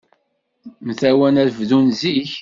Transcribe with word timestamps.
Mtawant 0.85 1.35
ad 1.41 1.49
bdun 1.57 1.87
zik. 1.99 2.31